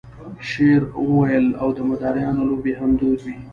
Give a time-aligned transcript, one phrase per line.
[0.49, 0.81] شعر
[1.17, 3.35] ویل او د مداریانو لوبې هم دود وې.